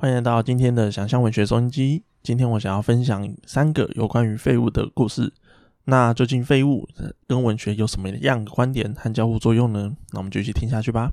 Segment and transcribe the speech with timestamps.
[0.00, 2.04] 欢迎来到今天的想象文学收音机。
[2.22, 5.32] 今天我想要分享三个有关于废物的故事。
[5.86, 6.88] 那究竟废物
[7.26, 9.96] 跟文学有什么样的观点和交互作用呢？
[10.12, 11.10] 那我们就一起听下去吧。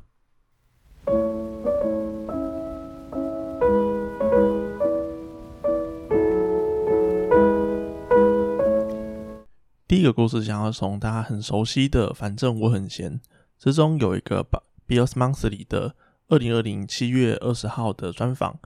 [9.88, 13.20] 第一个故事想要从大家很熟悉的“反正我很闲”
[13.58, 14.44] 之中有一个
[14.86, 15.96] 《b i l l s Monthly》的
[16.28, 18.60] 二零二零七月二十号的专访。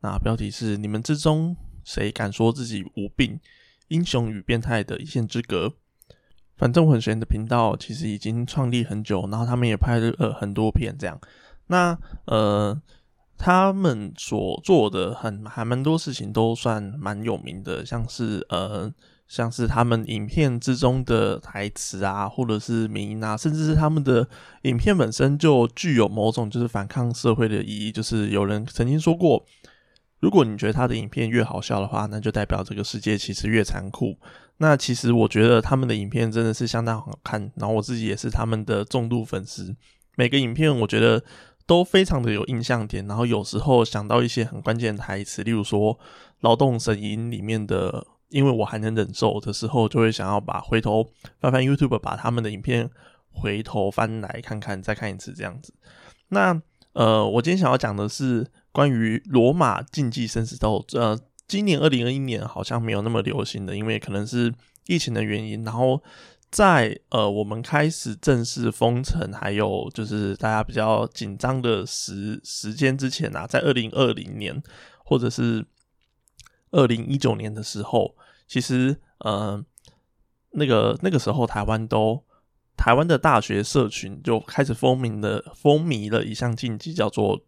[0.00, 3.40] 那标题是：你们之中谁敢说自己无病？
[3.88, 5.72] 英雄与变态的一线之隔。
[6.56, 11.20] 反正我很闲的频道其实已经创立很久，然后他们也拍了很多片这样。
[11.68, 12.80] 那呃，
[13.38, 18.92] 他们所做的很还蛮多事情都算蛮有名的，像是呃，
[19.28, 24.28] 像是他们影片之中的台词啊，或者是名啊，甚至是他们的
[24.62, 27.92] 影片本身就具有某种就是反抗社会的意义。
[27.92, 29.44] 就是有人曾经说过。
[30.20, 34.18] 如果你觉得他的影片越好笑的话，那就代表这个世界其实越残酷。
[34.58, 39.76] 那其实我觉得他们的影片真的是相当好看，然后我自己也是他们的重度粉丝。
[40.16, 41.22] 每个影片我觉得
[41.66, 45.94] 都非常的有印象点，然后有时候想到一些很关键的台词，例如说
[46.40, 51.06] 《劳动神吟》里面的“因为我还能忍受”的时候，就会想要把回头
[51.38, 52.88] 翻翻 YouTube，把他们的影片
[53.30, 55.74] 回头翻来看看，再看一次这样子。
[56.28, 56.58] 那
[56.96, 58.46] 呃，我今天想要讲的是。
[58.76, 64.52] 关于罗马竞技生死斗，呃，今年二零二一年好像没有那么流行的，因为可能是
[64.84, 65.64] 疫情的原因。
[65.64, 66.02] 然后
[66.50, 74.62] 在呃，我们开始正式封城，还有就是大家比较紧张的时时间之前啊，在二零二零年
[75.06, 75.64] 或者是
[76.72, 78.14] 二零一九年的时候，
[78.46, 79.64] 其实呃，
[80.50, 82.22] 那个那个时候台湾都
[82.76, 87.40] 台湾的大学社群就开始风靡的风靡了一项竞技，叫做。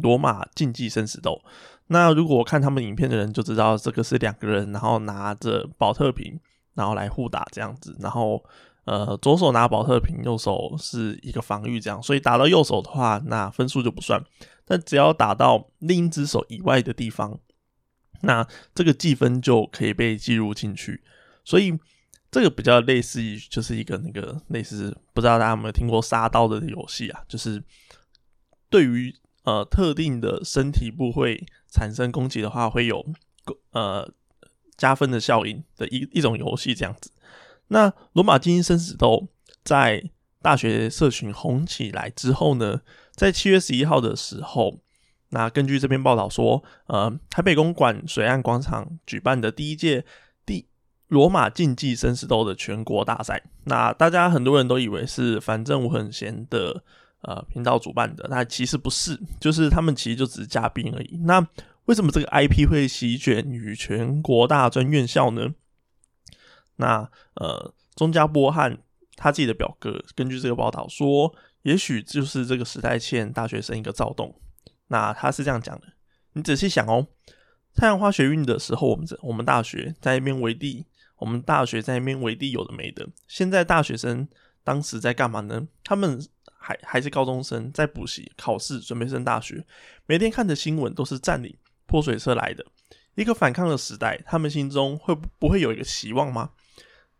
[0.00, 1.42] 罗马竞技生死斗，
[1.88, 6.38] 那如果看他们影片的人就知道，这个是两个人，然后拿着保特瓶，
[6.74, 8.40] 然后来互打这样子，然后
[8.84, 14.22] 呃左手拿保特瓶，右手是一个防御这样，所以打到右手的话，那分数就不算，
[14.64, 17.36] 但只要打到另一只手以外的地方，
[18.22, 21.02] 那这个计分就可以被计入进去，
[21.44, 21.76] 所以
[22.30, 27.62] 这个比较类似于就是一个那个类似，不知道大家有没有听过杀刀的游戏啊，就是
[28.68, 29.14] 对于。
[29.44, 33.02] 呃，特定的身体部位产生攻击的话，会有
[33.70, 34.06] 呃
[34.76, 37.10] 加分的效应的一一种游戏这样子。
[37.68, 39.28] 那罗马精英生死斗
[39.64, 40.10] 在
[40.42, 44.82] 大学社群红起来之后呢，在七月十一号的时候，
[45.30, 50.04] 那根据这篇报道说，呃，台北公馆水岸广场举办的第一届
[51.08, 56.82] 罗马竞技生死斗的全国大赛，那大家很多人都以为是反正我很闲的。
[57.22, 61.16] 呃，频道主办的，那其实不是，就是他们其实就只是嘉宾而已。
[61.24, 61.44] 那
[61.86, 65.52] 为什么这个 IP 会席卷于全国大专院校呢？
[66.76, 68.78] 那呃，钟家波和
[69.16, 74.32] 他自己的表哥，根据这个报道说，也许就是这个时代欠大学生一个躁动。
[74.86, 75.88] 那他是这样讲的：
[76.34, 77.08] 你仔细想哦，
[77.74, 80.86] 太阳花学运的时候，我们这我们大学在那边围地，
[81.18, 83.08] 我们大学在那边围地有的没的。
[83.26, 84.26] 现在大学生
[84.64, 85.68] 当时在干嘛呢？
[85.84, 86.26] 他们。
[86.60, 89.64] 还还是高中生在补习考试，准备升大学，
[90.04, 92.66] 每天看的新闻都是占领泼水车来的
[93.14, 94.20] 一个反抗的时代。
[94.26, 96.50] 他们心中会不会有一个希望吗？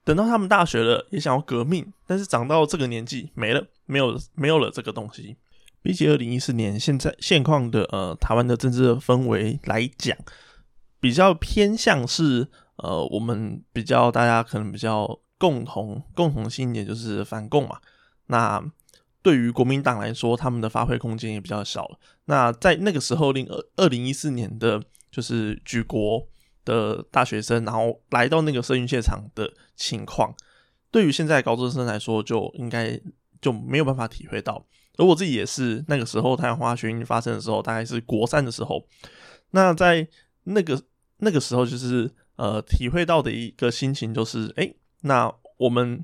[0.05, 5.37] 等到他们大学了，也想要革命，但是长到这个年纪没了，没有没有了这个东西。
[5.81, 10.19] 比起二零一四年现在现况的呃台湾的政治氛围来讲，
[11.01, 12.49] 比较偏向是
[12.79, 15.07] 呃我们比较大家可能比较
[15.39, 17.79] 共同共同心点就是反共嘛。
[18.27, 18.63] 那
[19.23, 21.99] 对于国民党来说，他们的发挥空间也比较小了。
[22.27, 26.27] 那在那个时候，零二二零一四年的，就是举国
[26.65, 30.35] 的大学生，然后来到那个生运现场的情况，
[30.91, 32.99] 对于现在高中生来说，就应该
[33.41, 34.65] 就没有办法体会到。
[34.97, 38.87] 而我自己也是，那个时候太阳花学运发生的时候，大概是国三的时候。
[39.51, 40.07] 那在
[40.45, 40.81] 那个
[41.19, 46.03] 那个时候，就是呃，体会到的一个心情就是，哎，那我们。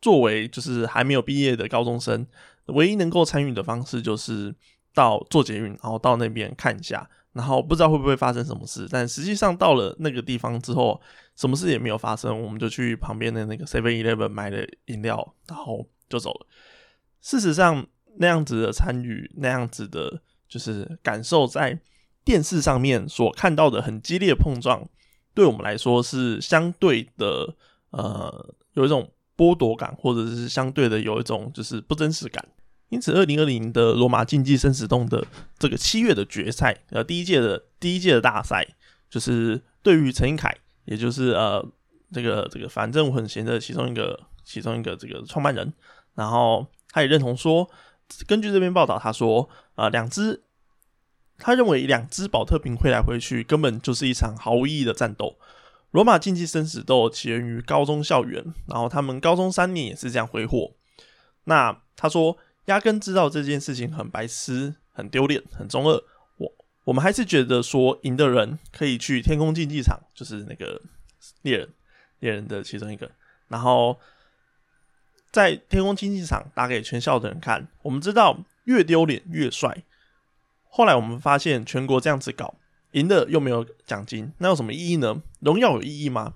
[0.00, 2.24] 作为就是还没有毕业的高中生，
[2.66, 4.54] 唯一能够参与的方式就是
[4.94, 8.86] 到做捷运，然后到那边看一下，然后不知道会不会发生什么事。
[8.88, 11.00] 但实际上到了那个地方之后，
[11.34, 16.46] 什么事也没有发生，我们就去旁边的那个 Seven Eleven 买了饮料，然后就走了。
[17.20, 17.84] 事实上，
[18.18, 21.80] 那样子的参与，那样子的，就是感受，在
[22.24, 24.88] 电视上面所看到的很激烈碰撞，
[25.34, 27.54] 对我们来说是相对的，
[27.90, 29.10] 呃，有一种。
[29.36, 32.46] 剥夺感，或者是相对的有一种就是不真实感，
[32.88, 35.26] 因此，二零二零的罗马竞技生死洞的
[35.58, 38.64] 这个七月的决赛，呃，第一届的第一届的大赛，
[39.10, 41.60] 就是对于陈英凯，也就是呃
[42.12, 45.72] 这个这个反正我很闲的其中一个其中一个这个创办人，
[46.14, 47.68] 然后他也认同说，
[48.28, 50.44] 根据这篇报道，他说，呃，两支，
[51.38, 55.36] 他认为两只保特瓶挥来挥去，根本就是一场毫无意义的战斗。
[55.90, 60.72] 罗马竞技生死斗起源于高中校园，然后他们高中三年也是这样挥霍。
[61.44, 62.36] 那他说，
[62.66, 66.02] 压根知道这件事情很白痴、很丢脸、很中二。
[66.38, 66.52] 我
[66.84, 70.82] 我们还是觉得说，赢的人可以去天空竞技场，就是那个
[71.42, 71.68] 猎人
[72.20, 73.10] 猎人的其中一个，
[73.48, 73.98] 然后
[75.30, 77.68] 在天空竞技场打给全校的人看。
[77.82, 79.84] 我们知道越丢脸越帅。
[80.76, 82.56] 后来我们发现，全国这样子搞。
[82.94, 85.22] 赢的又没有奖金，那有什么意义呢？
[85.38, 86.34] 荣耀有意义吗？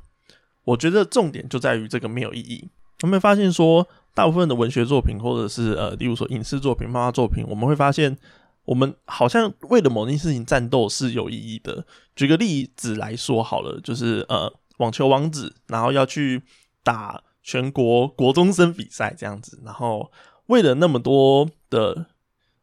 [0.63, 2.69] 我觉得重点就在于这个没有意义。
[3.03, 8.17] 我们发现说，大部分的文学作品，或者是呃，例如说影视作品、漫画作品，我们会发现，
[8.65, 11.85] 我们好像为了某件事情战斗是有意义的。
[12.15, 16.43] 举个例子来说好了，就是呃，网球王子，然后要去
[16.85, 20.13] 打全国国中生比赛这样子，然后
[20.47, 22.07] 为了那么多的，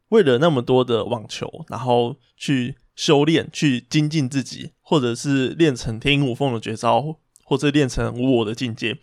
[0.08, 2.76] 为了那么多的网球，然后去。
[2.96, 8.96] 修炼去精进自己，或者是练成天衣无缝的绝招，或者练成无我的境界，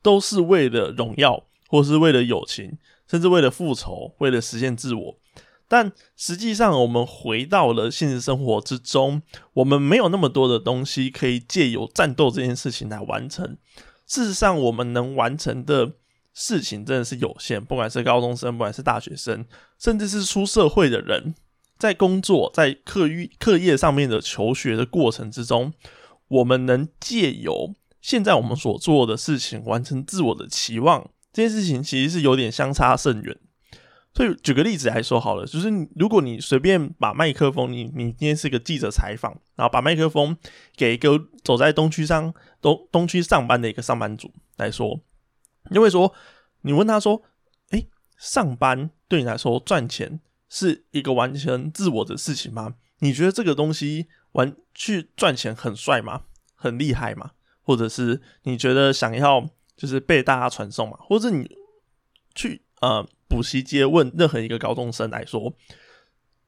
[0.00, 2.78] 都是为了荣耀，或是为了友情，
[3.08, 5.18] 甚至为了复仇，为了实现自我。
[5.66, 9.20] 但实际上，我们回到了现实生活之中，
[9.54, 13.58] 我们没有那么多的东西可以借由战斗这件事情来完成。
[14.06, 15.94] 事实上，我们能完成的
[16.40, 19.44] 事情真的是有限，不管是高中生，不管是大学生，
[19.78, 21.34] 甚至是出社会的人。
[21.78, 25.74] 在工作、在课余课业上面的求学的过程之中，
[26.28, 33.36] 我们能借由现在我们所做的事情完成自我的期望，这件事情其实是有点相差甚远。
[34.14, 40.36] 所以举个例子来说好了，就是如果你随便把麦克风，你你今天是个记者采访，然后把麦克风
[40.74, 45.00] 给一个走在东区上东东区上班的一个上班族来说，
[45.70, 46.12] 因为说，
[46.62, 47.22] 你问他说，
[47.70, 47.86] 哎，
[48.16, 50.20] 上班对你来说赚钱？
[50.52, 52.74] 是一个完全自我的事情吗？
[52.98, 56.22] 你觉得这个东西玩去赚钱很帅吗？
[56.56, 57.30] 很厉害吗？
[57.62, 60.96] 或者是你觉得想要就是被大家传送嘛？
[61.02, 61.48] 或者你
[62.34, 65.54] 去呃补习街问任何一个高中生来说，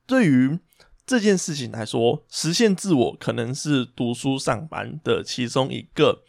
[0.05, 0.59] 对于
[1.07, 6.25] 这件事情来说，实现自我可能是读书上班的其中一个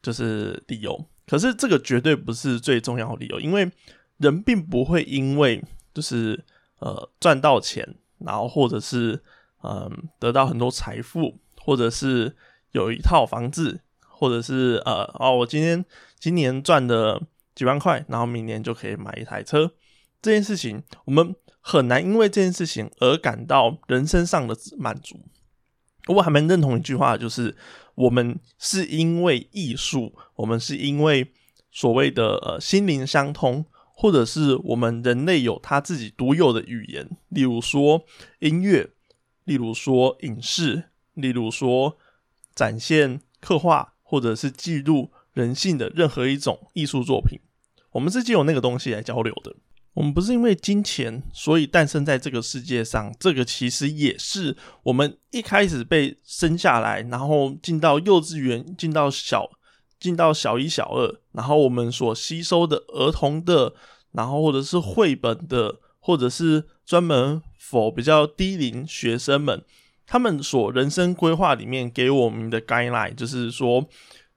[0.00, 1.08] 就是理由。
[1.30, 3.70] 可是这个绝对不是最重要的理由，因为
[4.18, 6.44] 人并不会因为就是。
[6.82, 7.86] 呃，赚到钱，
[8.20, 9.22] 然后或者是
[9.62, 12.34] 嗯，得到很多财富，或者是
[12.72, 15.84] 有一套房子，或者是呃，哦，我今天
[16.18, 17.20] 今年赚的
[17.54, 19.70] 几万块，然后明年就可以买一台车。
[20.22, 25.20] 这件事情，我们很难因为这件事情而感到人生上的满足。
[26.08, 27.54] 我还蛮认同一句话，就是
[27.94, 31.32] 我们是因为艺术，我们是因为
[31.70, 33.64] 所谓的呃心灵相通。
[33.92, 38.02] 或者是我们人类有他自己独有的语言，例如说
[38.38, 38.88] 音乐，
[39.44, 41.98] 例如说影视，例如说
[42.54, 47.38] 展现、刻画或者是记录人性的任何一种艺术作品，
[47.92, 49.54] 我们是借由那个东西来交流的。
[49.94, 59.50] 我们不是因为金钱所以诞生在这个世界上，这个其实也是我们一开始被生下来，然后进到幼稚园，进到小。
[60.00, 63.74] 进到小一、小二，然后我们所吸收的儿童的，
[64.12, 69.62] 然后或者是绘本的，或者是专门否比较低龄学生们，
[70.06, 73.86] 他们所人生规划里面给我们的 guideline，就是说，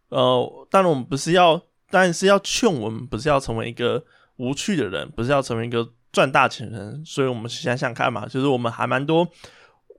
[0.10, 4.04] 呃，当然我们不是要，但是要劝我们，不是要成为一个
[4.38, 9.28] 无趣的人，不是要成为一个赚大钱人，所以我们想想看嘛，就是我们还蛮多。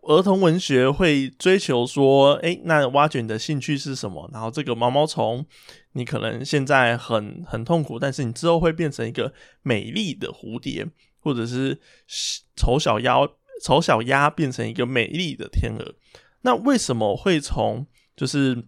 [0.07, 4.29] 儿童文学会追求说，哎，那挖掘你的兴趣是什么？
[4.35, 5.47] 然后这个毛毛虫，
[5.93, 10.87] 你可能现在很很痛苦，但是你之后会变成一个美丽的蝴蝶，
[11.21, 11.81] 或者是
[12.55, 13.17] 丑小鸭，
[13.63, 15.95] 丑小鸭变成一个美丽的天鹅。
[16.43, 18.63] 那为什么会从就是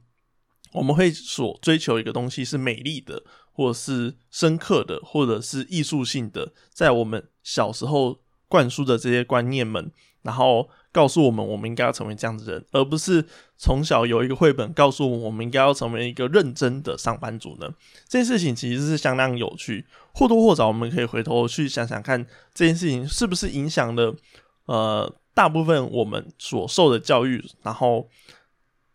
[0.72, 3.22] 我们会所追求一个东西是美丽的，
[3.56, 9.90] 或者是深刻的，或者是艺术性的，在我们小时候灌输的这些观念们，
[10.22, 10.68] 然后。
[10.96, 13.22] 告诉我们，我们应该要成为这样的人，而不是
[13.58, 17.68] 从小有一个绘本告诉我们，我们应该要成为一个认真的上班族呢？
[18.08, 19.84] 这件事情其实是相当有趣，
[20.14, 24.16] 或多或少我们可以回头去想想看，这件事情是不是影响了
[24.64, 28.08] 呃大部分我们所受的教育，然后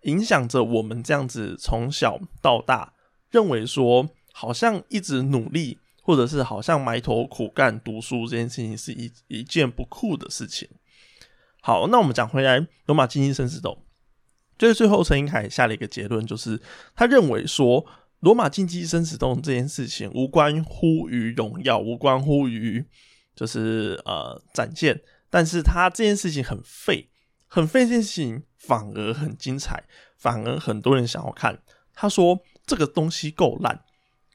[0.02, 2.94] 影响着我们这样子从小到大
[3.30, 5.80] 认为说，好像一直努力。
[6.04, 10.68] 或者是好像埋头苦干读书这件事情是一一件不酷的事情。
[11.62, 13.86] 好，那我们讲回来，罗马竞技生死斗，
[14.58, 16.60] 就是最后陈英凯下了一个结论，就是
[16.96, 17.86] 他认为说，
[18.22, 22.84] 罗马竞技生死斗这件事情无关乎于荣耀，无关乎于
[23.36, 27.10] 就是呃展现，但是他这件事情很废，
[27.46, 29.84] 很废，这件事情反而很精彩，
[30.18, 31.62] 反而很多人想要看。
[31.94, 33.84] 他说这个东西够烂，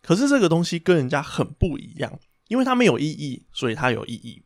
[0.06, 4.40] 可是这个东西跟人家很不一样，因为它没有意义，所以它有意义。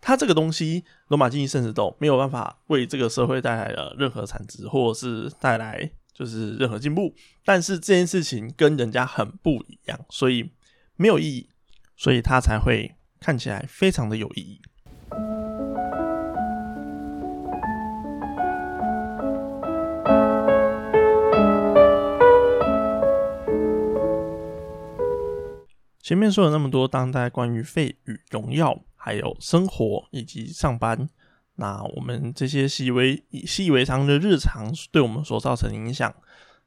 [0.00, 7.12] 它这个东西，罗马竞技生死斗没有办法为这个社会带来了任何产值，或者是带来就是任何进步。
[7.44, 10.48] 但是这件事情跟人家很不一样，所以
[10.94, 11.48] 没有意义，
[11.96, 14.60] 所以它才会看起来非常的有意义。
[26.06, 28.80] 前面说了那么多当代关于废与荣耀。
[28.94, 31.08] 还有生活以及上班，
[31.54, 36.12] 那我们这些习以为习以为常的日常，对我们所造成影响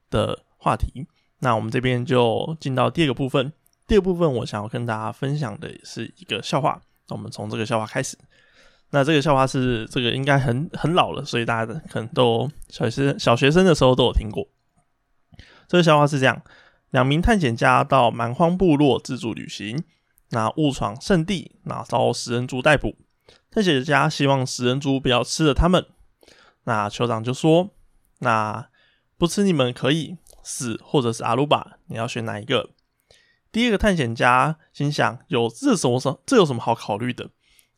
[0.10, 1.06] 的话题，
[1.40, 3.52] 那我们这边就进到第二个部分。
[3.86, 6.82] 第二部分，我想要跟大家分享的是一个笑话。
[7.10, 8.18] 那我们从这个笑话开始。
[8.92, 14.48] 那这个笑话是这个应该很很老了，所以大家可能都小学小学生的时候都有听过。
[15.68, 16.42] 这个笑话是这样：
[16.92, 19.84] 两名探险家到蛮荒部落自助旅行。
[20.32, 22.96] 那误闯圣地，那遭食人族逮捕。
[23.50, 25.88] 探险家希望食人族不要吃了他们。
[26.66, 27.72] 那酋长就说
[28.20, 28.70] ：“那
[29.18, 32.70] 不吃你们可以死，或者是阿鲁巴，你要选哪一个？”
[33.52, 37.32] 第一个探险家心想：“有这什么什这有什么好考虑的？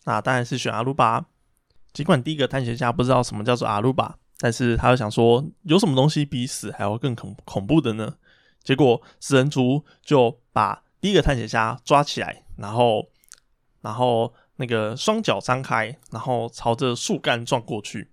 [0.03, 1.27] 那当然是选阿鲁巴。”
[1.93, 8.15] 尽管第一个探险家不知道什么叫做阿鲁巴，但是他又想说：“有什么东西比死还要更恐恐怖的呢？”
[8.63, 10.83] 结果食人族就把。
[11.01, 13.09] 第一个探险家抓起来，然后，
[13.81, 18.11] 然后那个双脚张开，然后朝着树干撞过去。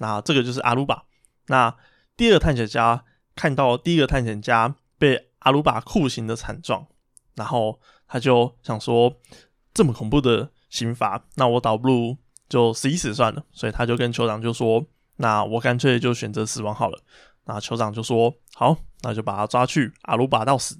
[0.00, 1.04] 那这个就是阿鲁巴。
[1.46, 1.74] 那
[2.14, 3.02] 第二个探险家
[3.34, 6.86] 看到第一个探险家被阿鲁巴酷刑的惨状，
[7.36, 9.16] 然后他就想说：
[9.72, 12.18] 这么恐怖的刑罚，那我倒不如
[12.50, 13.42] 就死一死算了。
[13.50, 14.84] 所以他就跟酋长就说：
[15.16, 17.00] 那我干脆就选择死亡好了。
[17.46, 20.78] 那酋长就说：好，那就把他抓去阿鲁巴到死。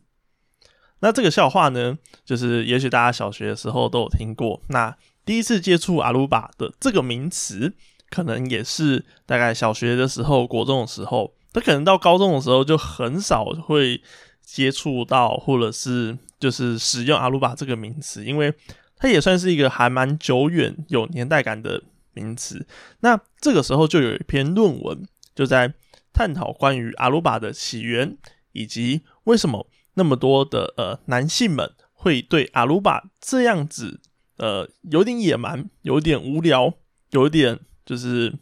[1.00, 4.60] 那这个笑话呢，就是也许大家小学的时候都有听过。
[4.68, 7.74] 那第一次接触阿鲁巴的这个名词，
[8.10, 11.34] 可能也是大概小学的时候、国中的时候。
[11.52, 14.02] 他可能到高中的时候就很少会
[14.42, 18.52] 接触到，或者是就是使用阿鲁巴这个名词，因为
[18.94, 21.82] 它也算是一个还蛮久远、有年代感的
[22.12, 22.66] 名词。
[23.00, 25.02] 那这个时候就有一篇论文，
[25.34, 25.72] 就在
[26.16, 28.16] 探讨关于阿鲁巴的起源，
[28.52, 29.68] 以及为什么。
[29.98, 34.02] 那么多的呃男性们会对阿鲁巴这样子
[34.36, 36.74] 呃有点野蛮、有点无聊、
[37.12, 38.34] 有点就是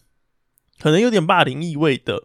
[0.80, 2.24] 可能有点霸凌意味的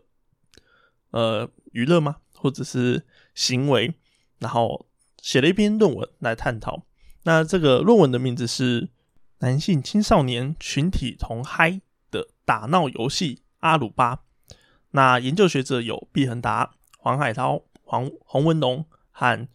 [1.12, 2.18] 呃娱乐吗？
[2.34, 3.94] 或者是行为？
[4.40, 4.88] 然后
[5.22, 6.88] 写了一篇论文来探讨。
[7.24, 8.82] 那这个论文的名字是
[9.40, 14.16] 《男性青少年群体同嗨的打闹游戏阿鲁巴》。
[14.92, 18.86] 那研究学者有毕恒达、黄海涛、黄洪文龙。
[19.12, 19.48] 和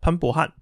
[0.00, 0.52] 潘博汉，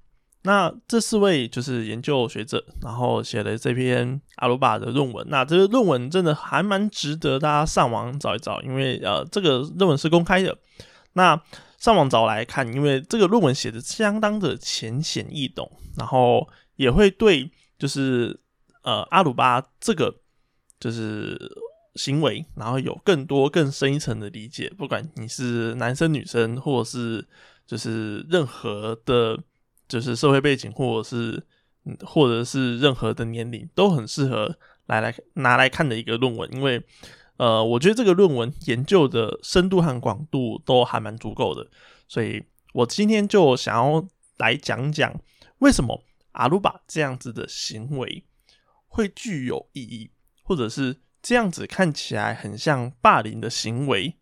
[0.45, 5.27] 那这四位就是研究学者，然后写了这篇阿鲁巴的论文。
[5.29, 10.57] 那这个论文真的还蛮值得大家上网找一找，因为呃，这个论文是公开的。
[11.13, 11.39] 那
[11.77, 18.41] 上网找来看，因为这个论文写的相当的浅显易懂，然后也会对就是
[18.83, 20.23] 呃阿鲁巴这个
[20.81, 21.39] 就是
[21.95, 24.73] 行为，然后有更多更深一层的理解。
[24.77, 27.27] 不管你是男生女生，或者是
[27.67, 29.43] 就是任何的，
[29.89, 31.47] 就是社会背景，或者是，
[32.01, 36.49] 或者是任何的年龄，都很适合来来拿来看的一个论文。
[36.53, 36.83] 因为，
[37.37, 41.69] 呃，我觉得这个论文研究的深度和广度都还蛮足够的，
[42.07, 44.07] 所以我今天就想要
[44.39, 45.21] 来讲讲，
[45.59, 48.25] 为什么阿鲁巴这样子的行为
[48.87, 50.11] 会具有意义，
[50.43, 50.97] 或者是
[51.29, 54.17] 这样子看起来很像霸凌的行为，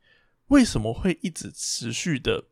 [0.48, 2.46] 为什么会一直持续的？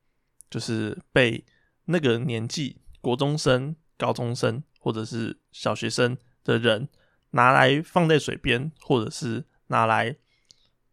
[0.49, 1.45] 就是被
[1.87, 6.89] 那个年纪国中生、高中生或者是小学生的人
[7.33, 10.15] 拿来放在水边，或者是拿来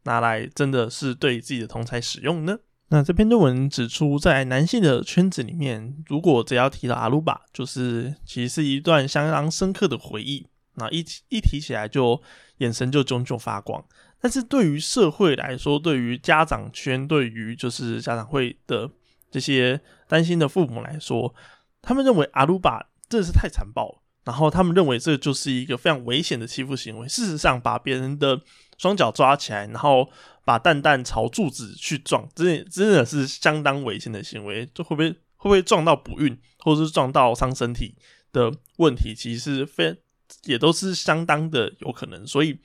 [0.06, 2.58] 拿来真的是对自己的同才使用呢？
[2.88, 10.48] 那这篇论文指出，在男性的圈子里面，如果只要提到阿鲁巴，就是其实是一段相当深刻的回忆。
[10.82, 12.22] 那一一提起来，就
[12.58, 13.86] 眼神就炯炯发光。
[14.20, 18.90] 但是对于社会来说，对于家长圈，对于就是家长会的。
[19.34, 21.34] 这些担心的父母来说，
[21.82, 24.02] 他们认为阿鲁巴真的是太残暴了。
[24.26, 27.08] 然后他们认为这就是一个非常危险的欺负行为。
[27.08, 28.42] 事实上，把别人的
[28.78, 30.10] 双脚抓起来，然后
[30.44, 34.70] 把蛋蛋朝柱子去撞，真真的是相当危险的行为。
[34.74, 37.96] 这会不会会不会撞到不孕，或者是撞到伤身体
[38.34, 39.96] 的问题，其实非
[40.44, 42.26] 也都是相当的有可能。
[42.26, 42.60] 所以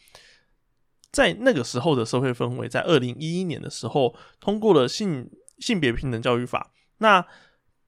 [1.10, 7.26] 在那个时候的社会氛围，在二零一一年的时候，通过了性性别平等教育法，那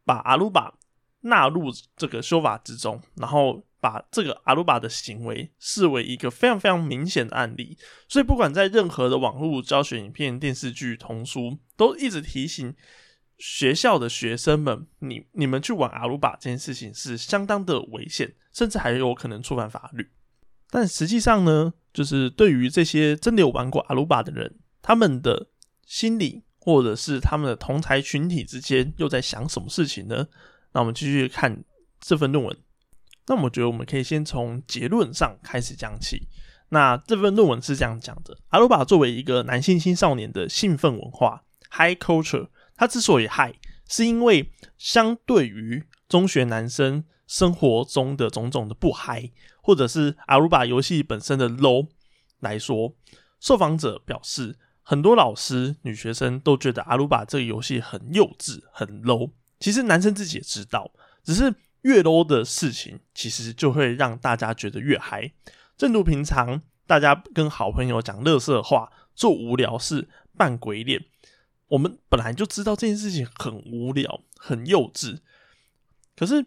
[0.05, 0.75] 把阿鲁巴。
[1.23, 1.65] 纳入
[1.97, 7.77] 这个修法之中，然后把这个阿鲁巴的行为视为一个非常非常明显的案例，
[8.09, 12.73] 所以不管在任何的网络教学影片、电视剧、童书，都一直提醒
[13.39, 20.11] 学校的学生们：你你们去玩阿鲁巴这件事情是相当的危险，甚至还有可能触犯法律。
[20.71, 25.49] 但实际上呢，就是对于这些真的有玩过阿鲁巴的人，他们的
[25.87, 30.27] 心理或者是他们的同才群体之间又在想什么事情呢？
[30.73, 31.65] 那我们继续看
[32.01, 32.57] 这份论文。
[33.29, 36.29] 那我觉得我们可以先从结论上开始讲起。
[36.71, 43.55] 那这份论文是这样讲的：阿鲁巴作为一个男性青少年的兴奋文化 （high culture），他之所以嗨
[43.87, 49.31] 是因为相对于中学男生生活中的种种的不嗨
[49.61, 51.89] 或者是阿鲁巴游戏本身的 low
[52.41, 52.95] 来说，
[53.41, 59.33] 受访者表示，很多老师、女学生都觉得阿鲁巴这个游戏很幼稚、很 low。
[59.61, 60.91] 其实男生自己也知道，
[61.25, 65.33] 只是越 low 的事情，其实就会让大家觉得越嗨。
[65.77, 71.05] 正如平常大家跟好朋友讲乐色话、做无聊事、扮鬼脸，
[71.69, 75.19] 我们本来就知道这件事情很无聊、很幼稚，
[76.17, 76.47] 可是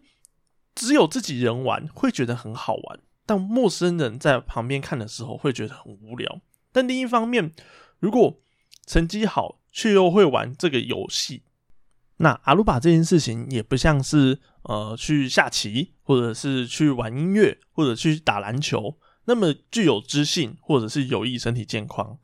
[0.74, 6.40] 只有自己人玩会觉得很好玩，但陌生人在旁边看的时候会觉得很无聊。
[6.72, 7.52] 但另一方面，
[7.98, 8.40] 如果
[8.86, 11.42] 成绩好却又会玩这个游戏，
[12.16, 22.18] 那阿鲁巴这件事情也不像是呃去下棋，或者是去玩音乐，或者去打篮球，那么具有知性或者是有益身体健康。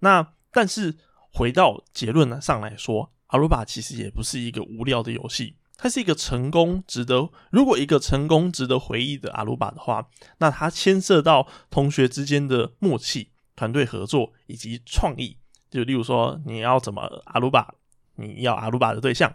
[0.00, 0.96] 那但是
[1.32, 15.36] 回到结论呢上来说，阿鲁巴其实也不是一个无聊的游戏，它是一个成功值得如果一个成功值得回忆的阿鲁巴的话，那它牵涉到同学之间的默契、团队合作以及创意。
[15.70, 17.74] 就例如说，你要怎么阿鲁巴？
[18.16, 19.34] 你要阿鲁巴的对象，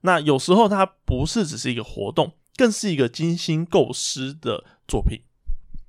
[0.00, 5.20] 那有时候它不是只是一个活动，更是一个精心构思的作品。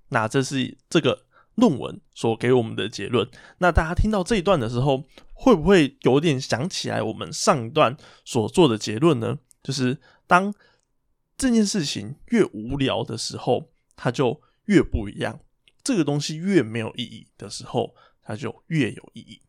[0.09, 3.27] 那这是这个论文所给我们的结论。
[3.57, 5.05] 那大家听到这一段的时候，
[5.37, 9.37] 会不会有点想起来我们上一段所做的结论呢？
[9.61, 10.53] 就是当
[11.37, 15.35] 这件事情越无聊的时候，它就越不一样；
[15.83, 17.93] 这个东西越没有意义的时候，
[18.23, 19.41] 它就越有意义。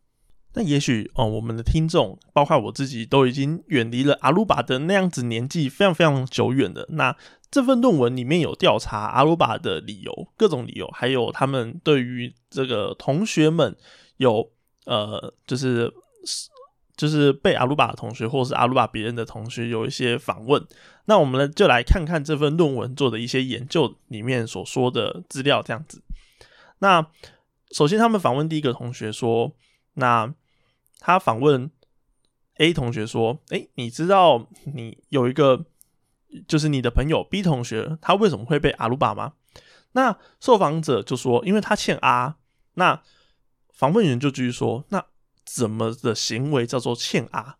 [0.53, 6.85] 那也许哦，我们的听众，包括我自己，都已经远离了阿鲁巴的那样子年纪非常非常久远的。
[6.89, 7.15] 那
[7.51, 13.77] 这份论文里面有调查阿鲁巴的理由，各种理由，还有他们对于这个同学们
[14.17, 14.51] 有
[14.87, 15.93] 呃，就是
[16.95, 20.65] 就是被阿鲁巴的同学，或是阿鲁巴别人的同学有一些访问。
[21.05, 26.01] 那我们呢，就来看看这份论文做的一些研究里面所说的资料，这样子。
[26.79, 27.05] 那
[27.71, 29.53] 首先，他们访问第一个同学说，
[29.93, 30.33] 那。
[30.99, 31.69] 他访问
[32.55, 35.65] A 同学说：“哎，你知道你有一个
[36.47, 39.33] 就是你的朋友 B 同学，他为什么会被阿鲁巴吗？”
[39.93, 42.35] 那受访者就说：“因为他欠 R。”
[42.73, 42.99] 那
[43.77, 45.05] 访问员就继续说：“那
[45.45, 47.57] 怎么的行为叫做欠阿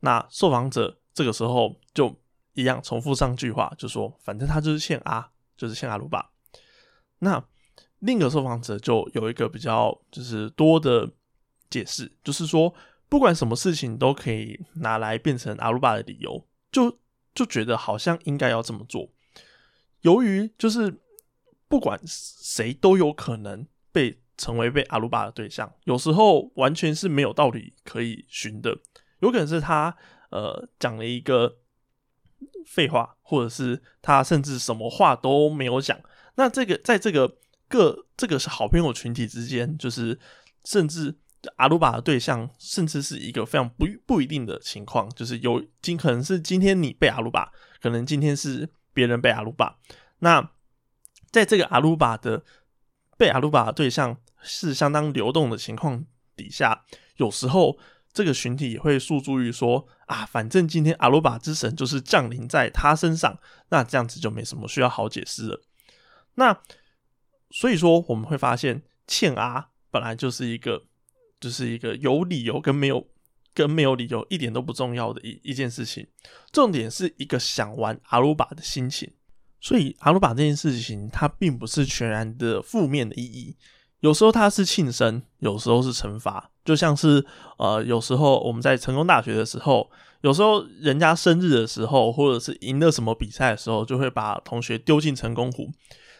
[0.00, 2.18] 那受访者这个时候就
[2.54, 6.30] 一样重复上句话，就说：“反正他就是欠阿就是欠阿鲁巴。”
[7.20, 7.44] 那
[7.98, 11.12] 另一个受访者就有一个比较就是多的。
[11.68, 12.72] 解释就是说，
[13.08, 17.00] 不管什么事情都可以拿来变成阿鲁巴的理由，就
[17.34, 19.10] 就觉得好像应该要这么做。
[20.02, 21.00] 由于就是
[21.66, 28.78] 不管谁都有可能被成为被阿鲁巴的对象，有时候完全是没有道理可以寻的。
[29.20, 29.96] 有可能是他
[30.30, 31.58] 呃讲了一个
[32.66, 35.98] 废话，或者是他甚至什么话都没有讲。
[36.36, 37.36] 那这个在这个
[37.68, 40.18] 各这个是好朋友群体之间，就是
[40.64, 41.18] 甚至。
[41.58, 49.78] 阿鲁巴的对象，甚至是一个非常不不一定的情况，就是有今可能是今天你被阿鲁巴，可能今天是别人被阿鲁巴。
[50.20, 50.50] 那
[51.30, 52.42] 在这个阿鲁巴的
[53.16, 56.84] 被阿鲁巴的对象是相当流动的情况底下，
[57.16, 57.78] 有时候
[58.12, 65.62] 这个群体也会诉诸于说啊，反正今天阿鲁巴之神就是降临在他身上，那这样子就没什么需要好解释了。
[66.34, 66.60] 那
[67.50, 70.84] 所以说我们会发现，欠阿本来就是一个。
[71.38, 73.06] 就是一个有理由跟没有
[73.52, 76.06] 跟没有理由一点都不重要的一一件事情，
[76.50, 79.12] 重点是一个想玩阿鲁巴的心情。
[79.60, 83.54] 所以阿鲁巴这件事情，它并不是全然的负面的意义。
[84.00, 86.50] 有时候它是庆生，有时候是惩罚。
[86.64, 87.24] 就像是
[87.58, 89.88] 呃，有时候我们在成功大学的时候，
[90.22, 95.70] 有时候人家生日的时候，或者是赢了什么比赛的时候，就会把同学丢进成功湖。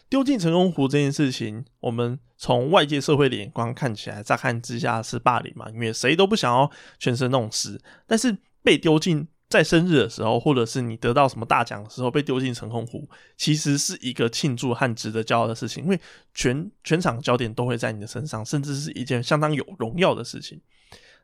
[0.09, 7.77] 丢进成功湖这件事情，我们从外界社会的眼光看起来，乍看之下是霸凌嘛，因为谁都不想要全身弄湿。
[8.05, 15.99] 但是被丢进在生日的时候，或者是你得到什么大奖的时候被丢进成功湖，其实是一个庆祝和值得骄傲的事情，因为
[16.33, 20.61] 全全场焦点都会在你的身上，甚至是一件相当有荣耀的事情。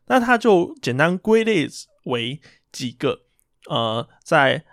[0.08, 1.68] 那它就简单归类
[2.06, 3.22] 为几个，
[3.70, 4.64] 呃，在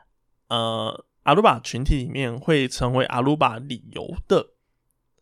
[0.49, 1.05] 呃。
[1.25, 4.55] 阿鲁巴群体里面会成为阿鲁巴理由的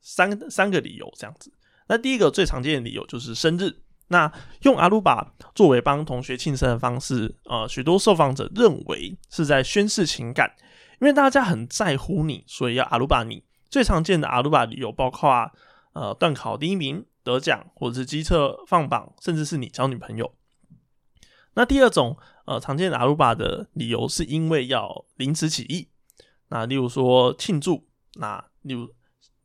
[0.00, 1.52] 三三个理由，这样子。
[1.88, 3.80] 那第一个最常见的理由就是生日。
[4.08, 4.30] 那
[4.62, 10.54] 用阿鲁巴作为帮同学庆生的方式，呃，许多受访者认为是在宣示情感，
[11.00, 13.44] 因为大家很在乎你，所以要阿鲁巴你。
[13.70, 15.50] 最常见的阿鲁巴理由包括
[15.92, 20.32] 呃，段考第一名得奖，或者是机测放榜，甚至是你交女朋友。
[21.54, 22.16] 那第二种
[22.46, 25.88] 呃常见的阿鲁巴的理由是因为要临时起意，
[26.48, 28.88] 那例如说庆祝，那例如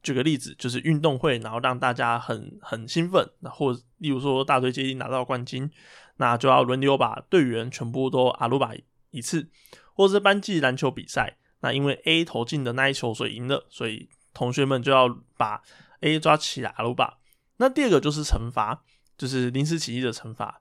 [0.03, 5.71] 举个例子就是运动会，然后让大家很很兴奋，那或例如说大队接力拿到冠军，
[6.17, 8.71] 那就要轮流把队员全部都阿鲁巴
[9.11, 9.49] 一次，
[9.93, 15.63] 或者是班级篮球比赛，那因为 A 投进的那一球所以赢了，所以同学们就要把
[16.01, 17.19] A 抓起来阿鲁巴。
[17.57, 18.83] 那第二个就是惩罚，
[19.17, 20.59] 就是临时起意的惩罚。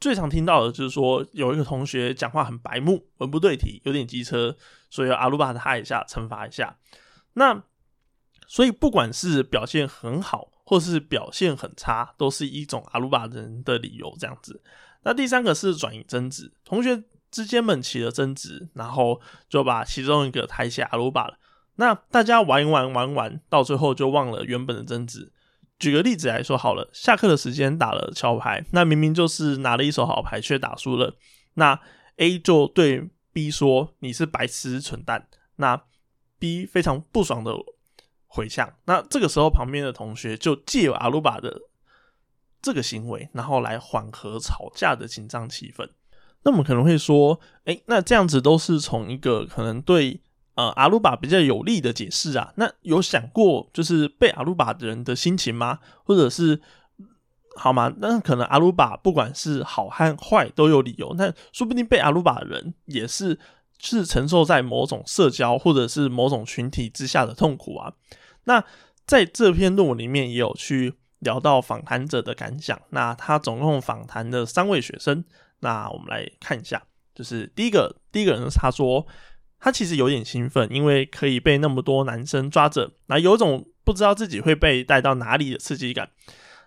[0.00, 4.56] 最常听到的就是说，有一个同学讲话很白目，文不对题，有点机车，
[4.90, 6.78] 所以阿鲁巴他一下，惩罚一下。
[7.34, 7.62] 那
[8.46, 14.62] 所以不管是表现很好，或是表现很差，都是一种阿鲁巴人的理由这样子。
[15.02, 21.38] 那第三个是转移争执，同学之间们起了争执，然后就把其中一个抬起阿鲁巴了。
[21.76, 25.32] 那大家玩玩玩玩，到最后就忘了原本的争执。
[25.78, 31.14] 举个例子来说好了，下课的时间打了桥牌，那明明就是拿了一手好牌，却打输了。
[31.54, 31.78] 那
[32.16, 35.82] A 就对 B 说：“你是白痴蠢蛋。”那
[36.38, 37.52] B 非常不爽的
[38.36, 38.70] 回向。
[38.84, 41.62] 那这个时候，旁边的同学就借由阿鲁巴的
[42.60, 45.88] 这个行为，然后来缓和吵架的紧张气氛。
[46.42, 50.20] 那我们可能会说：“哎，那这样子都是从一个可能对。”
[50.56, 55.80] 呃，阿鲁巴比较有利的解释啊，那有想过就是被阿鲁巴的人的心情吗？
[56.02, 56.58] 或者是
[57.56, 57.92] 好吗？
[57.98, 63.38] 那可能阿鲁巴不管是好和坏都有理由，那说不定被阿鲁巴的人也是
[63.78, 67.92] 是承受在某种社交或者是某种群体之下的痛苦啊。
[68.46, 68.64] 那
[69.06, 75.22] 在这篇论文里面也有去聊到访谈者的感想，那他总共访谈的三位学生，
[75.60, 76.82] 那我们来看一下，
[77.14, 79.06] 就是第一个第一个人他说。
[79.58, 86.10] 他其实有点兴奋，因为可以被那么多男生抓着，那有种不知道自己会被带到哪里的刺激感。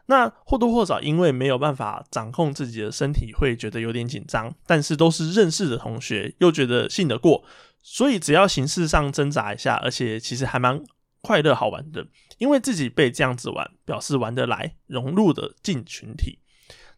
[0.08, 4.54] 那或多或少因为没有办法掌控自己的身体，会觉得有点紧张。
[4.66, 7.44] 但是都是认识的同学，又觉得信得过，
[7.84, 10.84] 所以只要形式上挣扎一下，而且其实还蛮
[11.22, 12.06] 快乐好玩的。
[12.38, 16.40] 因为自己被这样子玩，表示玩得来，融入的进群体。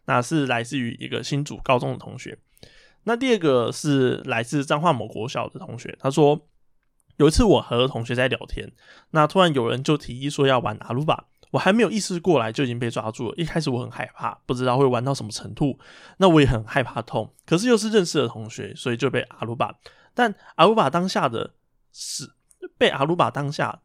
[0.04, 2.38] 那是来自于一个新组高中的同学。
[3.04, 6.48] 那第二个是来自彰化某国小的同学，他说
[7.16, 8.70] 有一次我和同学在聊天，
[9.10, 13.34] 那突然有人就提议说要玩阿鲁巴，我还没有意识过来就已经被抓住了。
[13.36, 15.78] 一开始我很害怕，不知道会玩到什么程度，
[16.18, 19.74] 那我也很害怕痛，可是又是认识的同学，所以就被阿鲁巴。
[20.14, 21.54] 但阿鲁巴当下的
[21.92, 22.32] 是
[22.78, 23.82] 被阿鲁巴当下，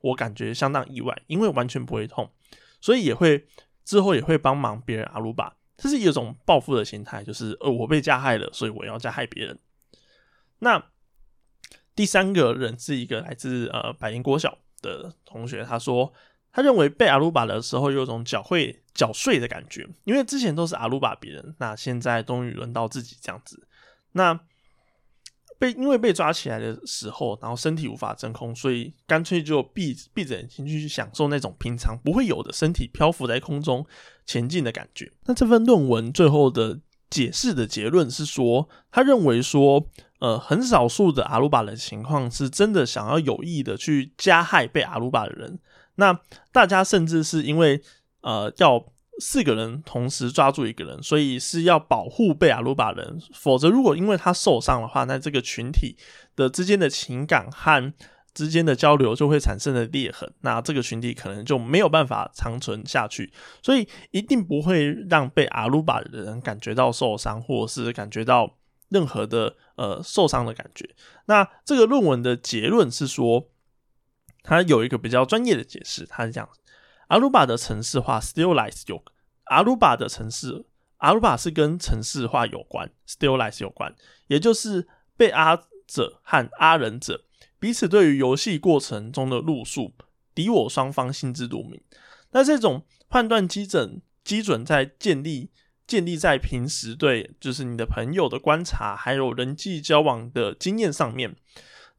[0.00, 2.30] 我感觉相当意外，因为完全不会痛，
[2.80, 3.46] 所以也会
[3.84, 5.56] 之后也会帮忙别人阿鲁巴。
[5.76, 9.58] 这是一种报复的心态，就是呃，我被加害了，所以我要加害别人。
[10.58, 10.84] 那
[11.94, 16.12] 第三个人是一个来自呃百灵国小的同学，他说
[16.52, 23.66] 他认为被阿鲁巴的时候有种缴会缴税的感觉，因为之前都是阿鲁巴别人，那现在终于轮到自己这样子。
[24.12, 24.38] 那
[25.60, 33.84] 被因为被抓起来的时候，然后身体无法真空，所以干脆就闭闭着眼睛去享受那种平常不会有的身体漂浮在空中
[34.24, 35.12] 前进的感觉。
[35.26, 39.86] 那这份论文最后的解释的结论是说，他认为说，
[40.20, 45.58] 呃，很少数的阿鲁巴的情况是真的想要有意的去加害被阿鲁巴的人。
[45.96, 46.18] 那
[46.50, 47.82] 大家甚至是因为
[48.22, 48.86] 呃要。
[49.20, 53.20] 四个人同时抓住一个人，所以是要保护贝阿鲁巴人。
[53.34, 55.96] 否则，如果因为他受伤的话，那这个群体
[56.34, 57.92] 的之间的情感和
[58.32, 63.32] 之间的交流就会产生的裂痕，那这个群体可能就没有办法长存下去。
[63.62, 68.56] 所以，一定不会让被阿鲁巴的人感觉到受伤，或者是感觉到
[68.88, 70.88] 任何的呃受伤的感觉。
[71.26, 73.48] 那这个论文的结论是说，
[74.42, 76.48] 它有一个比较专业的解释，它是这样：
[77.10, 79.02] 阿鲁巴的城市化 （stylize） 有
[79.46, 80.64] 阿鲁巴的城市，
[80.98, 83.92] 阿鲁巴是跟城市化有关，stylize 有关，
[84.28, 85.56] 也就是被阿
[85.88, 87.24] 者和阿人者
[87.58, 89.92] 彼此对于游戏过程中的路数，
[90.36, 91.80] 敌我双方心知肚明。
[92.30, 95.50] 那这种判断基准基准在建立
[95.88, 101.34] 建立在平时对就是你的朋友的观察，还有人际交往的经验上面。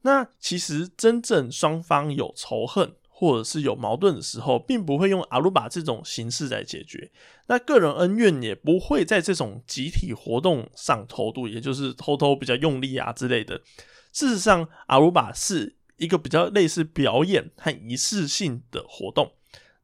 [0.04, 7.12] 那其实真正双方有仇恨或者是有矛盾的时候，并不会用阿鲁巴这种形式来解决。
[7.46, 13.62] 那个人恩怨也不会在这种集体活动上偷渡，也就是偷偷比较用力啊之类的。
[14.12, 19.34] 事实上，阿鲁巴是一个比较类似表演和仪式性的活动。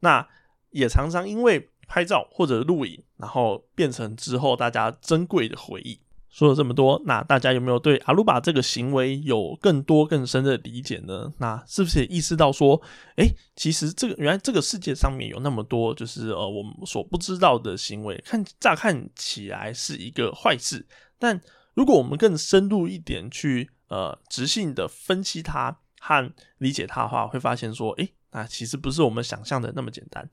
[0.01, 0.29] 那
[0.70, 6.01] 也常常因为拍照或者录影，然后变成之后大家珍贵的回忆。
[6.31, 11.33] 说了这么多，那大家有没有对阿鲁巴这个行为有更多更深的理解呢？
[11.38, 12.81] 那是不是也意识到说，
[13.17, 20.87] 哎，其实这个原来这个世界上面有那么多就是呃我们所不知道的行为，看乍看起来是一个坏事，
[21.19, 21.41] 但
[21.75, 28.09] 如果我们更深入一点去呃直性的分析它和理解它的话，会发现说，哎。
[28.31, 30.29] 那其实不是我们想象的那么简单。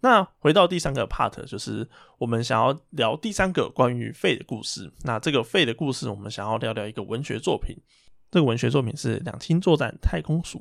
[0.00, 4.88] 那回到第三个 part，就是我们想要聊第三个关于肺的故事。
[5.02, 7.76] 那这个肺的故事，我们想要聊聊一个文学作品。
[8.30, 10.58] 这个文学作品是《两栖作战太空鼠》。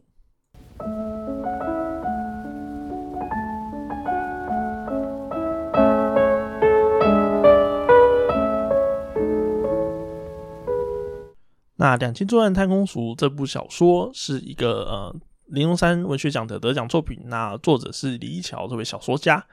[11.76, 15.15] 那《两栖作战太空鼠》这部小说是一个呃。
[15.47, 19.45] 玲珑山文学奖的得奖作品，那作者是李一桥这位小说家。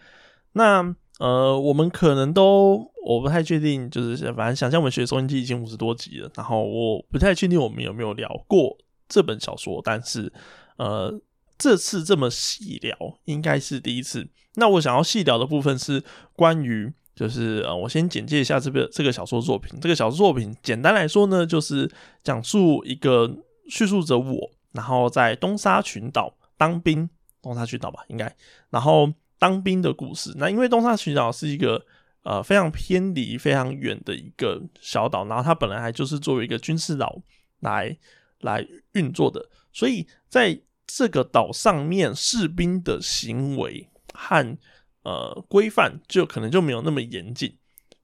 [0.52, 8.76] 那呃，我们可能都我不太确定，就是反正想象文学收音机已经五十多集了，然后我不太确定我们有没有聊过
[9.08, 10.32] 这本小说，但是
[10.76, 11.20] 呃，
[11.56, 14.26] 这次这么细聊应该是第一次。
[14.56, 16.02] 那我想要细聊的部分是
[16.34, 19.78] 关于，就是呃，我先简介一下这个这个小说作品。
[19.80, 21.88] 这个小说作品简单来说呢，就是
[22.24, 23.36] 讲述一个
[23.68, 24.50] 叙述者我。
[24.74, 27.08] 然后在东沙群岛当兵，
[27.40, 28.36] 东沙群岛吧，应该。
[28.70, 31.82] 然后当兵的故事，那因为东沙群岛是一个
[32.24, 37.22] 呃非常偏离、非常远的一个小岛，然后它本来还就是作为一个军事岛
[37.60, 37.96] 来
[38.40, 44.58] 来运作的，所以在这个岛上面士兵的行为和
[45.04, 47.56] 呃规范就可能就没有那么严谨。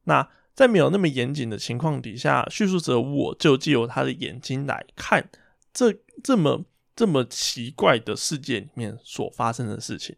[0.04, 5.28] 那在没有那么严谨的情况底下，叙述者我就借由他的眼睛来看。
[5.72, 10.16] 这这么这么奇怪的世界里面所发生的事情，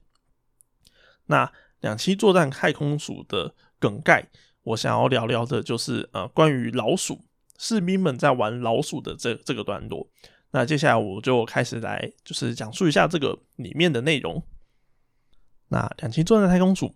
[1.26, 4.28] 那两栖作战太空鼠的梗概，
[4.62, 7.24] 我想要聊聊的就是呃关于老鼠
[7.58, 10.08] 士兵们在玩老鼠的这这个段落。
[10.50, 14.42] 那接下来我就开始来就是讲述一下这个里面的内容。
[15.68, 16.94] 那两栖作战太空鼠。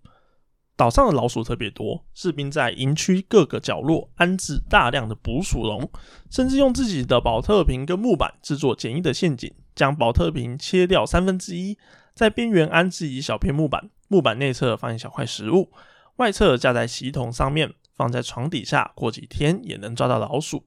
[0.77, 5.91] 岛上的老鼠特别多，士兵在营区各个角落安置大量的捕鼠笼，
[6.31, 11.79] 甚至用自己的保特瓶跟木板制作简易的陷阱，将保特瓶切掉三分之一，
[12.15, 15.73] 在边缘安置一小片木板，木板内侧放一小块食物，
[16.17, 20.65] 外侧架在洗衣桶上面，放在床底下，过几天也能抓到老鼠。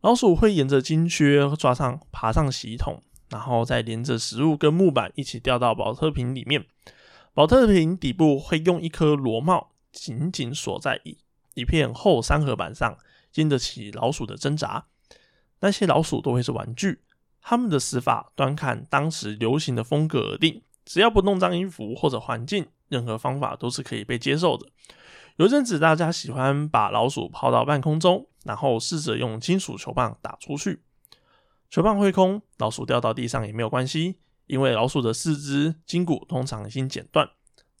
[0.00, 6.66] 老鼠会沿着金靴抓上爬上洗衣桶，然后再连着食物跟木板一起掉到保特瓶里面。
[7.34, 11.18] 保特瓶底部会用一颗螺帽紧紧锁在一
[11.54, 12.96] 一片厚三合板上，
[13.32, 14.86] 经得起老鼠的挣扎。
[15.60, 17.00] 那些老鼠都会是玩具，
[17.42, 20.62] 他们的死法端看当时流行的风格而定。
[20.84, 24.68] 只要不弄脏衣服或者环境，任何方法都是可以被接受的。
[25.36, 30.82] 有阵子大家喜欢把老鼠抛到半空中，然后试着用金属球棒打出去，
[31.70, 34.18] 球棒挥空，老鼠掉到地上也没有关系。
[34.46, 37.28] 因为老鼠的四肢筋骨通常已经剪断，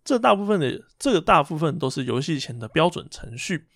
[0.04, 3.68] 这大部分的这个大部分都是游戏前的标准程序。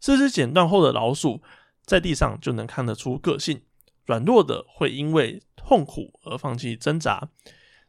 [0.00, 1.40] 四肢剪断后的老鼠
[1.84, 3.62] 在地上就能看得出个性，
[4.06, 7.30] 软弱的会因为痛苦而放弃挣扎，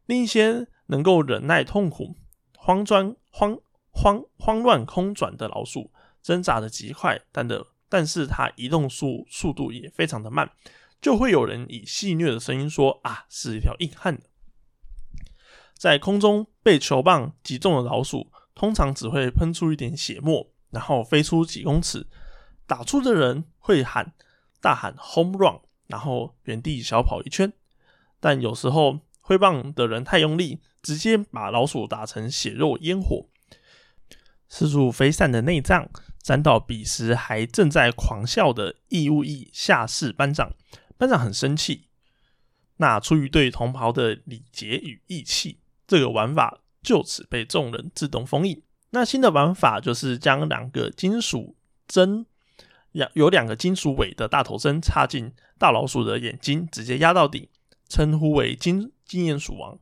[0.06, 2.16] 另一些能够忍耐痛苦、
[2.56, 3.58] 慌张、慌
[3.90, 10.52] 慌慌乱空转的老鼠，挣扎的极快，但的但是它移动速速度也非常的慢，
[11.02, 14.24] 就会有人以戏谑的声音说：“啊，是一条硬汉的。”
[15.84, 22.08] 在空中被球棒击中的老鼠，通常只会喷出一点血沫，然后飞出几公尺。
[22.66, 24.14] 打出的人会喊
[24.62, 27.52] 大喊 “home run”，然后原地小跑一圈。
[28.22, 33.26] 但有时候挥棒的人太用力，直接把老鼠打成血肉烟火。
[34.48, 35.90] 四处飞散的内脏
[36.22, 40.54] 沾到彼时还正在狂笑的义务役下士班长，
[40.98, 41.90] 班长很生气。
[42.78, 48.62] 那出于对同袍的礼节与义气，这个玩法就此被众人自动封印。
[48.92, 51.56] 那新的玩法就是将两个金属
[51.88, 52.26] 针，
[52.92, 57.50] 有有两个金属尾的大头针插进大老鼠的眼睛，直接压到底，
[57.90, 59.80] 称呼为金金眼鼠王。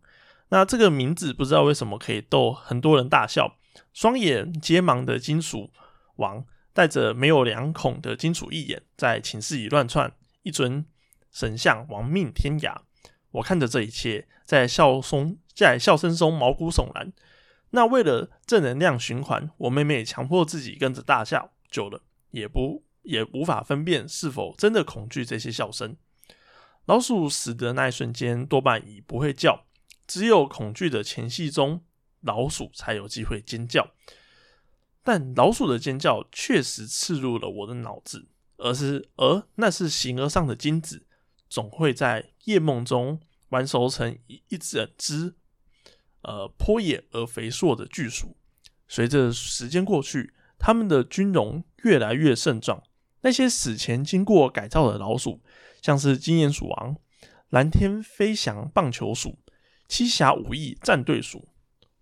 [0.50, 3.58] 那这个名字不知道为什么可以逗很多人大笑。
[3.94, 5.72] 双眼皆盲的金属
[6.16, 10.14] 王，带着没有两孔的金属义眼，在寝室里乱窜。
[10.44, 10.86] 一尊
[11.32, 12.76] 神像亡命天涯。
[13.32, 17.12] 我看着这一切，在笑松在笑声中毛骨悚然。
[17.72, 25.96] 那为了正能量循环，我妹妹强迫自己跟着大笑，久了也不也无法分辨是否真的恐惧这些笑声。
[26.86, 29.66] 老鼠死的那一瞬间，多半已不会叫，
[30.06, 31.86] 只有恐惧的前戏中，
[32.20, 33.92] 老鼠才有机会尖叫。
[35.04, 41.06] 但老鼠的尖叫确实刺入了我的脑子，而是而那是形而上的金子，
[41.48, 45.36] 总会在夜梦中完熟成一一整只。
[46.24, 48.38] 呃，颇野而肥硕的巨鼠，
[48.88, 52.84] 随着时间过去，它们的军容越来越盛壮。
[53.22, 55.42] 那些死前经过改造的老鼠，
[55.82, 56.96] 像是金眼鼠王、
[57.50, 59.40] 蓝天飞翔棒球鼠、
[59.88, 61.48] 七侠五义战队鼠、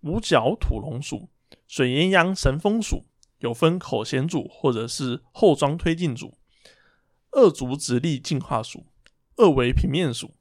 [0.00, 1.30] 五角土龙鼠、
[1.66, 3.06] 水岩羊神风鼠，
[3.38, 6.36] 有分口衔组或者是后装推进组、
[7.30, 8.84] 二足直立进化鼠、
[9.36, 10.34] 二维平面鼠、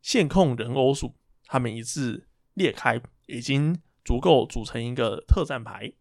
[0.00, 2.27] 线控人偶鼠，它们一致。
[2.58, 5.92] 裂开已经足够组成一个特战排。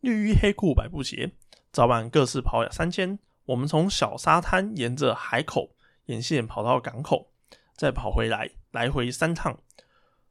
[0.00, 1.32] 绿衣黑裤百步鞋，
[1.70, 3.18] 早晚各自跑三千。
[3.44, 5.74] 我们从小沙滩沿着海口
[6.06, 7.32] 沿线跑到港口，
[7.76, 9.58] 再跑回来，来回三趟。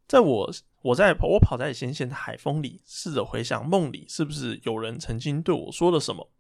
[0.08, 0.52] 在我
[0.84, 6.32] 我在我跑在咸咸的海风里，试着回想梦里是不是有人曾经对我说了什么。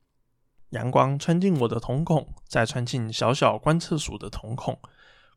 [0.69, 4.79] 阳光穿进我的瞳孔，再穿进小小观测鼠的瞳孔。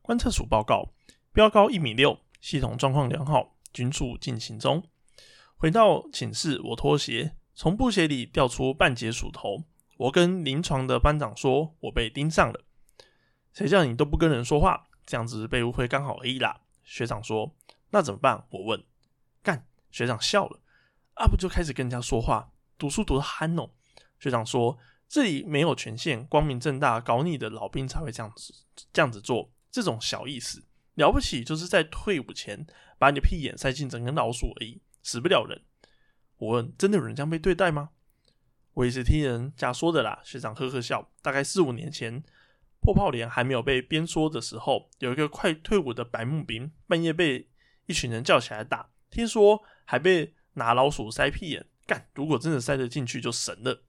[0.01, 0.93] 观测鼠报告：
[1.33, 2.19] 标高一米六。
[2.41, 4.83] 系统状况良好，均速进行中。
[5.55, 9.63] 回到寝室，我脱鞋，从布鞋里掉出半截鼠头。
[9.97, 12.65] 我跟临床的班长说：“我被盯上了。”
[13.53, 16.61] 谁叫你都不跟人说话，这样子被误会刚好而已啦。
[16.83, 17.55] 学长说
[17.91, 18.83] ：“那怎么办？”我问。
[19.43, 20.59] 干，学长笑了。
[21.13, 23.69] 啊，不就开始跟人家说话，读书读的憨哦。
[24.17, 28.51] 学长说：“这里没有权限，光明正大搞你的老兵才会这样子
[28.91, 30.63] 这样子做，这种小意思。”
[30.95, 32.65] 了不起，就是在退伍前
[32.99, 35.61] 把你的屁眼塞进整根老鼠而已，死不了人。
[36.37, 37.91] 我问：真的有人这样被对待吗？
[38.73, 40.21] 我也是听人家说的啦。
[40.23, 41.11] 学长呵呵笑。
[41.21, 42.23] 大概四五年前，
[42.79, 47.49] 破炮连还没有被编说的时候，有一个快退伍的白木兵，半夜被
[47.85, 51.67] 一群人叫起来打，听说还被拿老鼠塞屁眼。
[51.85, 53.83] 干，如果真的塞得进去，就神了。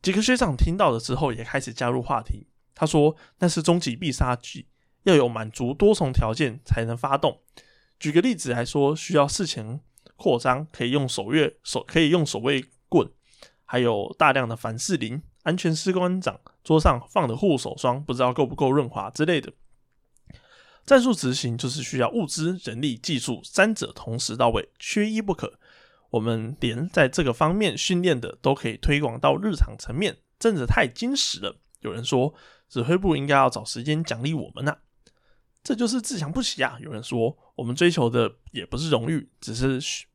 [0.00, 2.48] 几个学长听到了之后，也开始加入话题。
[2.74, 4.69] 他说：那是终极必杀技。
[5.04, 7.40] 要有满足多重条件才能发动。
[7.98, 9.80] 举个例子来说，需要事前
[10.16, 13.10] 扩张，可以用手月手可以用手卫棍，
[13.64, 15.22] 还有大量的凡士林。
[15.42, 19.50] 安全士官长桌上放的护手霜，不知道够不够润滑之类的。
[20.84, 25.58] 战术执行就是需要物资、人力、技术三者同时到位，缺一不可。
[26.10, 31.56] 我们连在这个方面训练的都可以推广到日常层面，真的太矜持了。
[31.80, 32.34] 有人说，
[32.68, 34.76] 指挥部应该要找时间奖励我们呐。
[35.62, 36.78] 这就是自强不息啊！
[36.80, 40.06] 有人说，我们追求的也不是荣誉，只是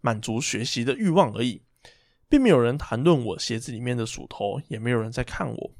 [0.00, 1.62] 满足学习的欲望而已，
[2.28, 5.70] 并没有人谈论我鞋子里面的鼠头，也没有人在看我。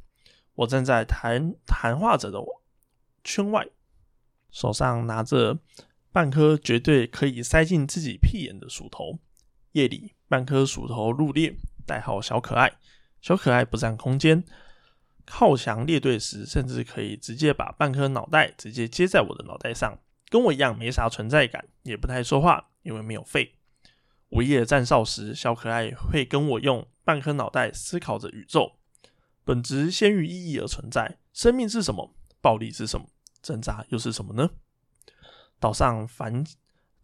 [0.54, 2.38] 我站在谈谈话者的
[3.22, 3.68] 圈外，
[4.50, 5.58] 手上拿着
[6.10, 9.18] 半颗绝对可以塞进自己屁眼的鼠头。
[9.72, 11.54] 夜里，半颗鼠头入列，
[11.86, 12.78] 代号小可爱。
[13.20, 14.44] 小可爱不占空间。
[15.24, 23.54] 靠墙列队时，甚至可以直接把半颗脑袋直接接在我的脑袋上，跟我一样没啥存在感，也不太说话，因为没有肺。
[24.30, 28.72] 午夜站哨时，小可爱会跟我用半颗脑袋思考着宇宙
[29.44, 32.14] 本质先于意义而存在，生命是什么？
[32.40, 33.06] 暴力是什么？
[33.42, 34.50] 挣扎又是什么呢？
[35.60, 36.44] 岛上繁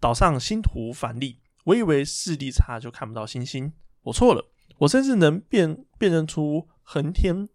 [0.01, 4.45] 岛上星图繁丽，我以为视力差就看不到星星，我错了，
[4.79, 7.49] 我甚至能辨辨认出恒天。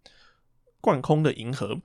[0.84, 1.80] 贯空的银河，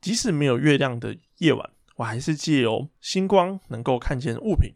[0.00, 4.74] 即使没有月亮的夜晚，我还是借由星光能够看见物品。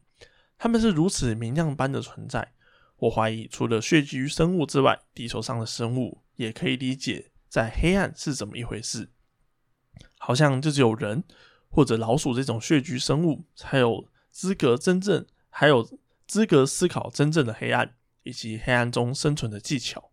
[0.57, 2.53] 它们是如此明亮般的存在。
[2.99, 9.11] 我怀疑，除了血居生物之外，地球上的生物也可以理解在黑暗是怎么一回事。
[10.21, 11.25] 好像就只有人
[11.69, 15.99] 或者老鼠这种血居生物才有资格真正还有
[16.29, 17.97] 资格思考真正的黑暗。
[18.23, 20.10] 以及黑暗中生存的技巧。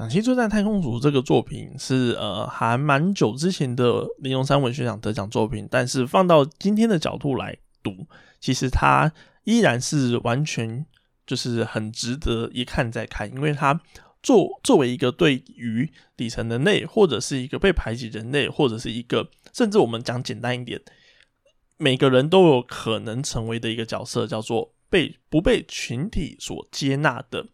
[0.00, 8.06] 两栖作战太空组这个作品是呃还蛮久之前的林荣山文学奖得奖作品，但是放到今天的角度来读，
[8.40, 9.12] 其实它
[9.44, 10.86] 依然是完全
[11.26, 13.78] 就是很值得一看再看，因为它
[14.22, 20.80] 作作为一个对于底层人类，或者是一个被排挤人类，或者是一个甚至我们讲简单一点，
[21.76, 27.48] 每个人都有可能成为的一个角色，叫做被不被群体所接纳的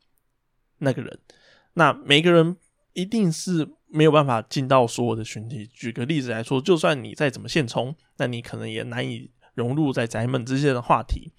[0.78, 1.18] 那个人。
[1.78, 2.56] 那每个人
[2.94, 5.66] 一定是没有办法进到所有的群体。
[5.66, 11.30] 举个例子来说，就算你再怎么现充，那你可能也难以融入在宅门之间的话题。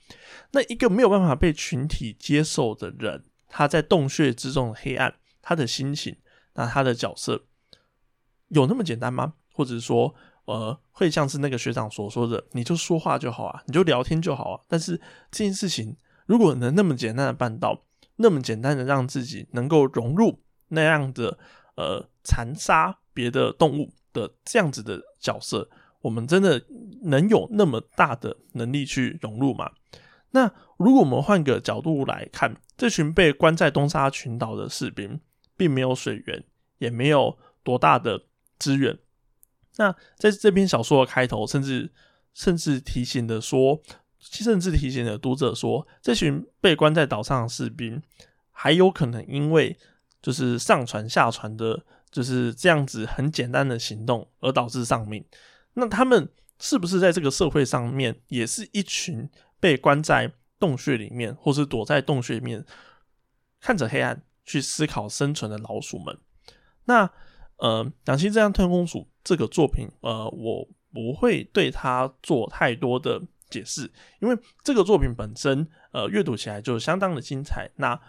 [0.51, 6.15] 那一个没有办法被群体接受的人，他在洞穴之中的黑暗，他的心情，
[6.53, 7.45] 那他的角色
[8.49, 9.33] 有那么简单吗？
[9.51, 10.13] 或者说，
[10.45, 14.61] 呃，会像是那个学长所说的，你就说话就好啊，你就聊天就好啊。
[14.67, 17.85] 但是这件事情如果能那么简单的办到。
[18.17, 21.37] 那么简单的让自己能够融入那样的
[21.75, 25.69] 呃残杀别的动物的这样子的角色，
[26.01, 26.63] 我们真的
[27.03, 29.71] 能有那么大的能力去融入吗？
[30.31, 35.19] 那如果我们换个角度来看，这群被关在东沙群岛的士兵，
[35.55, 36.43] 并没有水源，
[36.79, 38.23] 也没有多大的
[38.59, 38.97] 资源。
[39.77, 41.91] 那在这篇小说的开头，甚至
[42.33, 43.81] 甚至提醒的说。
[44.19, 48.01] 甚至提醒了读者说，这群被关在岛上的士兵，
[48.51, 49.77] 还有可能因为
[50.21, 55.23] 就是上船下船的，就是这样子很简单的行动而导致丧命。
[55.73, 62.65] 那他们是不是在这个社会上面，也是一群被关在洞穴里面，或是躲在洞穴里面，
[63.61, 66.17] 看着黑暗去思考生存的老鼠们？
[66.85, 67.09] 那
[67.57, 73.21] 呃，两栖这样特工组这个作品，呃，我不会对他做太多的。
[73.49, 77.69] 解释，因为这个作品本身，呃，阅读起来就相当的精彩。
[77.77, 77.99] 那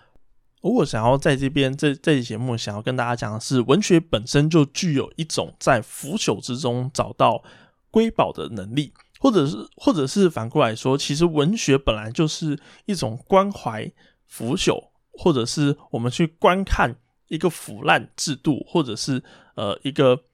[0.63, 7.43] 如果想要在这边这这期节目想要跟大家讲的是，文学本身就具有一种在腐朽之中找到
[7.91, 13.91] 瑰宝的能力，或者是或者是反过来说，其实文学本来就是一种关怀
[14.27, 16.97] 腐朽，或者是我们去观看
[17.29, 19.23] 一个腐烂制度，或者是
[19.55, 20.25] 呃一个。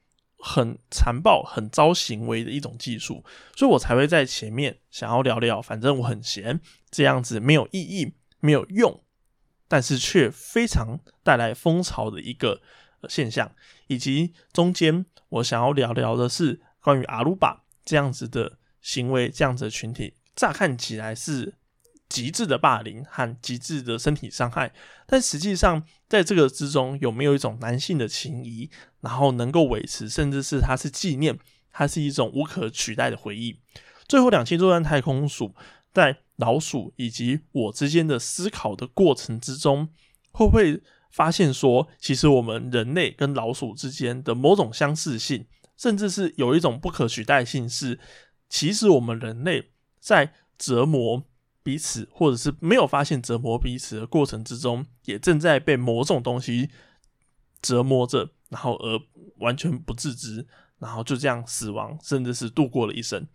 [0.47, 3.25] 很残暴、很糟行为的一种技术，
[3.55, 5.59] 所以我才会在前面想要聊聊。
[5.59, 9.03] 反正我很闲，这样子没有意义、没有用，
[9.67, 12.61] 但是却非常带来风潮的一个
[13.09, 13.51] 现象。
[13.87, 21.55] 以及中间我想要聊聊的是关于阿鲁巴这样子的行为、这样子的群体，乍看起来是。
[22.07, 24.71] 极致的霸凌和极致的身体伤害，
[25.07, 28.69] 但实际上在这个之中有没有一种男性的情谊，
[29.01, 31.37] 然后能够维持，甚至是它是纪念，
[31.71, 33.59] 它是一种无可取代的回忆。
[34.07, 35.55] 最后两栖作战太空鼠
[35.91, 39.89] 在老鼠以及我之间的思考的过程之中，
[40.31, 40.81] 会不会
[41.11, 47.99] 发现说，其实我们人类跟老鼠之间的某种相似性，甚至是有一种不可取代性，是
[48.47, 51.23] 其实我们人类在折磨。
[51.65, 56.69] 彼此，或者是没有发现折磨彼此的过程之中，也正在被某种东西
[57.59, 59.01] 折磨着，然后而
[59.39, 60.45] 完全不自知，
[60.77, 63.27] 然后就这样死亡，甚至是度过了一生。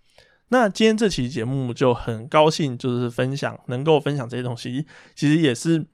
[0.50, 5.86] 那今天这期节目就很高兴，就是分享能够分享这些东西，其实也是。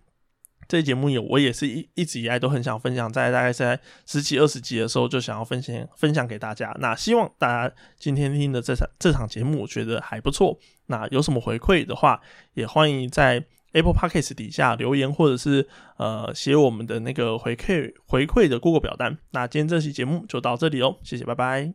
[0.68, 6.76] 这节目也，我也是一一直以来都很想分享，在大概在十几二十集的时候就想要分享分享给大家。
[6.80, 10.58] 那希望大家今天听的这场这场节目，我觉得还不错。
[10.86, 12.20] 那有什么回馈的话，
[12.54, 15.66] 也欢迎在 Apple Podcast 底下留言，或者是
[15.98, 19.18] 呃写我们的那个回馈回馈的 Google 表单。
[19.32, 21.74] 那今天这期节目就到这里哦，谢谢，拜拜。